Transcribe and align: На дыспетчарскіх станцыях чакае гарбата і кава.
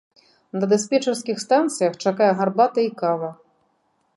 На 0.59 0.69
дыспетчарскіх 0.71 1.43
станцыях 1.45 1.93
чакае 2.07 2.31
гарбата 2.41 2.79
і 2.89 2.91
кава. 3.03 3.31